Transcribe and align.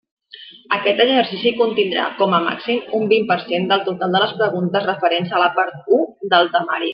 Aquest 0.75 1.01
exercici 1.03 1.51
contindrà, 1.59 2.05
com 2.21 2.33
a 2.37 2.39
màxim, 2.45 2.79
un 3.01 3.05
vint 3.11 3.27
per 3.33 3.37
cent 3.43 3.69
del 3.73 3.85
total 3.91 4.17
de 4.17 4.23
les 4.25 4.35
preguntes 4.41 4.89
referents 4.89 5.35
a 5.35 5.43
la 5.45 5.51
part 5.61 5.95
u 6.01 6.01
del 6.35 6.51
temari. 6.57 6.89